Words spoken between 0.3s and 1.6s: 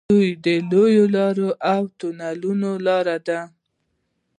دوی لویې لارې